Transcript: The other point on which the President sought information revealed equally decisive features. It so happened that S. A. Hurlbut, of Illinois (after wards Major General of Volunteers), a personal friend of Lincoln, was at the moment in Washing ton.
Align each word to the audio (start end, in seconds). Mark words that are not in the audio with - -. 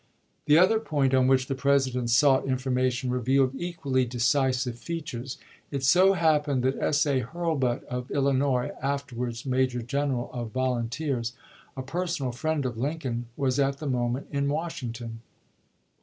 The 0.45 0.57
other 0.57 0.79
point 0.79 1.13
on 1.13 1.27
which 1.27 1.45
the 1.45 1.53
President 1.53 2.09
sought 2.09 2.47
information 2.47 3.11
revealed 3.11 3.51
equally 3.55 4.03
decisive 4.03 4.79
features. 4.79 5.37
It 5.69 5.83
so 5.83 6.13
happened 6.13 6.63
that 6.63 6.75
S. 6.81 7.05
A. 7.05 7.19
Hurlbut, 7.21 7.83
of 7.83 8.09
Illinois 8.09 8.71
(after 8.81 9.15
wards 9.15 9.45
Major 9.45 9.83
General 9.83 10.31
of 10.33 10.49
Volunteers), 10.49 11.33
a 11.77 11.83
personal 11.83 12.31
friend 12.31 12.65
of 12.65 12.79
Lincoln, 12.79 13.27
was 13.37 13.59
at 13.59 13.77
the 13.77 13.85
moment 13.85 14.25
in 14.31 14.49
Washing 14.49 14.91
ton. 14.91 15.19